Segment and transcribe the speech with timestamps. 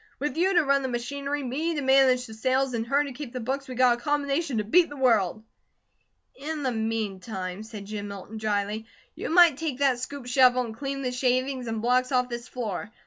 [0.17, 3.33] With you to run the machinery, me to manage the sales, and her to keep
[3.33, 5.43] the books, we got a combination to beat the world."
[6.33, 11.03] "In the meantime," said Jim Milton dryly, "you might take that scoop shovel and clean
[11.03, 12.91] the shavings and blocks off this floor.